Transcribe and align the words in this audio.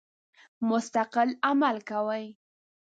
مستقل 0.69 1.29
عمل 1.49 1.77
کوي. 1.89 2.25